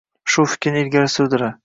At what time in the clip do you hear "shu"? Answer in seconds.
0.35-0.45